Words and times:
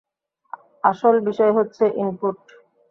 আসল 0.83 1.15
বিষয় 1.27 1.51
হচ্ছে 1.57 1.83
ইনপুট। 2.01 2.37